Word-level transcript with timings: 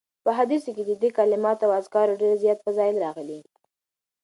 په 0.23 0.29
احاديثو 0.33 0.69
کي 0.77 0.83
د 0.85 0.91
دي 1.01 1.09
کلماتو 1.17 1.65
او 1.67 1.71
اذکارو 1.81 2.19
ډير 2.21 2.33
زیات 2.43 2.59
فضائل 2.65 2.95
راغلي 3.05 3.39